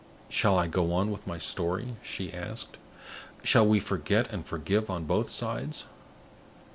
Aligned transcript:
"Shall 0.29 0.57
I 0.57 0.65
go 0.65 0.93
on 0.93 1.11
with 1.11 1.27
my 1.27 1.37
story?" 1.37 1.95
she 2.01 2.33
asked. 2.33 2.79
"Shall 3.43 3.67
we 3.67 3.79
forget 3.79 4.27
and 4.33 4.43
forgive 4.43 4.89
on 4.89 5.03
both 5.05 5.29
sides?" 5.29 5.85